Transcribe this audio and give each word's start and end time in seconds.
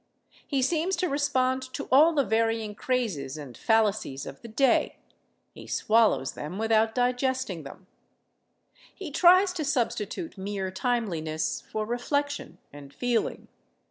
He 0.47 0.63
seems 0.63 0.95
to 0.95 1.07
respond 1.07 1.61
to 1.75 1.83
all 1.91 2.11
the 2.15 2.23
varying 2.23 2.73
crazes 2.73 3.37
and 3.37 3.55
fallacies 3.55 4.25
of 4.25 4.41
the 4.41 4.47
day; 4.47 4.95
he 5.53 5.67
swallows 5.67 6.31
them 6.31 6.57
without 6.57 6.95
digesting 6.95 7.61
them; 7.61 7.85
he 8.95 9.11
tries 9.11 9.53
to 9.53 9.63
substitute 9.63 10.39
mere 10.39 10.71
timeliness 10.71 11.61
for 11.71 11.85
reflection 11.85 12.57
and 12.73 12.91
feeling. 12.91 13.47